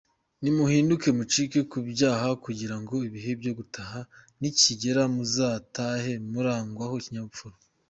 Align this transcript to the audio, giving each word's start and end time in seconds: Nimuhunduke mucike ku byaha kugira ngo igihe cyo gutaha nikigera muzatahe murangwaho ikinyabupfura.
Nimuhunduke 0.41 1.07
mucike 1.17 1.59
ku 1.71 1.77
byaha 1.89 2.27
kugira 2.45 2.75
ngo 2.81 2.95
igihe 3.07 3.31
cyo 3.41 3.51
gutaha 3.59 3.99
nikigera 4.39 5.01
muzatahe 5.13 6.11
murangwaho 6.31 6.95
ikinyabupfura. 7.01 7.55